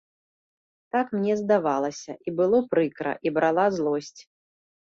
Так 0.95 1.11
мне 1.17 1.33
здавалася, 1.41 2.17
і 2.27 2.35
было 2.41 2.63
прыкра, 2.73 3.15
і 3.27 3.35
брала 3.39 3.65
злосць. 3.79 4.21